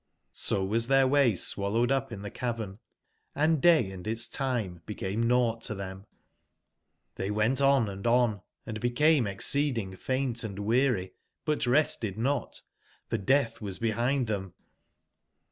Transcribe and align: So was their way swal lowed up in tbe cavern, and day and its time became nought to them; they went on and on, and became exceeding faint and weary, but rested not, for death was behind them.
So 0.33 0.65
was 0.65 0.87
their 0.87 1.05
way 1.05 1.33
swal 1.33 1.73
lowed 1.73 1.91
up 1.91 2.11
in 2.11 2.21
tbe 2.23 2.33
cavern, 2.33 2.79
and 3.35 3.61
day 3.61 3.91
and 3.91 4.07
its 4.07 4.27
time 4.27 4.81
became 4.87 5.27
nought 5.27 5.61
to 5.65 5.75
them; 5.75 6.07
they 7.17 7.29
went 7.29 7.61
on 7.61 7.87
and 7.87 8.07
on, 8.07 8.41
and 8.65 8.79
became 8.79 9.27
exceeding 9.27 9.95
faint 9.95 10.43
and 10.43 10.57
weary, 10.57 11.13
but 11.45 11.67
rested 11.67 12.17
not, 12.17 12.63
for 13.09 13.19
death 13.19 13.61
was 13.61 13.77
behind 13.77 14.25
them. 14.25 14.55